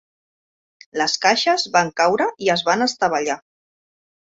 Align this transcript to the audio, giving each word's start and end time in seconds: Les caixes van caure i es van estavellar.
Les 1.01 1.15
caixes 1.27 1.67
van 1.77 1.95
caure 2.03 2.31
i 2.49 2.53
es 2.59 2.67
van 2.73 2.91
estavellar. 2.91 3.41